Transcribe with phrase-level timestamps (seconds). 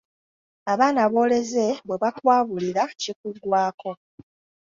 [0.71, 3.89] Abaana b’oleze bwe bakwabulira kikuggwaako.